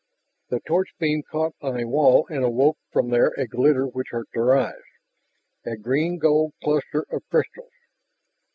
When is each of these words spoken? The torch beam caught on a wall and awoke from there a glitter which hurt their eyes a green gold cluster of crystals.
The 0.49 0.61
torch 0.61 0.89
beam 0.97 1.21
caught 1.29 1.53
on 1.61 1.79
a 1.79 1.87
wall 1.87 2.25
and 2.27 2.43
awoke 2.43 2.79
from 2.91 3.09
there 3.11 3.33
a 3.37 3.45
glitter 3.45 3.85
which 3.85 4.07
hurt 4.09 4.29
their 4.33 4.55
eyes 4.57 4.81
a 5.63 5.77
green 5.77 6.17
gold 6.17 6.53
cluster 6.63 7.05
of 7.11 7.21
crystals. 7.29 7.69